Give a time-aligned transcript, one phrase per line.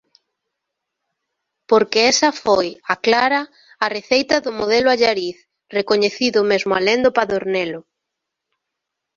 [1.69, 3.41] Porque esa foi, aclara,
[3.85, 5.37] a receita do Modelo Allariz,
[5.77, 7.81] recoñecido mesmo alén do Padornelo.